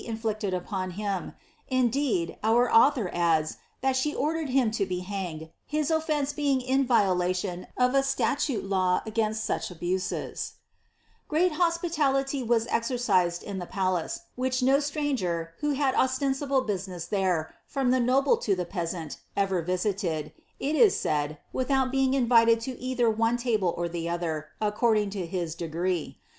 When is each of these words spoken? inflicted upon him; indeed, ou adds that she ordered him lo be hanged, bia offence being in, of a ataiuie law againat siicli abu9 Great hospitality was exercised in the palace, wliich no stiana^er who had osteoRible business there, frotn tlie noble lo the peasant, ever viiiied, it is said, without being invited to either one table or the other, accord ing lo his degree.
inflicted 0.03 0.51
upon 0.51 0.89
him; 0.97 1.31
indeed, 1.67 2.35
ou 2.43 2.67
adds 3.13 3.57
that 3.81 3.95
she 3.95 4.15
ordered 4.15 4.49
him 4.49 4.71
lo 4.79 4.85
be 4.87 5.01
hanged, 5.01 5.51
bia 5.71 5.85
offence 5.91 6.33
being 6.33 6.59
in, 6.59 6.81
of 6.81 6.89
a 6.89 6.97
ataiuie 8.01 8.67
law 8.67 8.99
againat 9.05 9.35
siicli 9.37 9.77
abu9 9.77 10.51
Great 11.27 11.51
hospitality 11.51 12.41
was 12.41 12.65
exercised 12.71 13.43
in 13.43 13.59
the 13.59 13.67
palace, 13.67 14.21
wliich 14.35 14.63
no 14.63 14.77
stiana^er 14.77 15.49
who 15.59 15.73
had 15.73 15.93
osteoRible 15.93 16.65
business 16.65 17.05
there, 17.05 17.53
frotn 17.71 17.89
tlie 17.91 18.03
noble 18.03 18.41
lo 18.47 18.55
the 18.55 18.65
peasant, 18.65 19.19
ever 19.37 19.61
viiiied, 19.63 20.31
it 20.59 20.75
is 20.75 20.99
said, 20.99 21.37
without 21.53 21.91
being 21.91 22.15
invited 22.15 22.59
to 22.59 22.75
either 22.79 23.07
one 23.07 23.37
table 23.37 23.71
or 23.77 23.87
the 23.87 24.09
other, 24.09 24.47
accord 24.59 24.97
ing 24.97 25.11
lo 25.13 25.27
his 25.27 25.53
degree. 25.53 26.17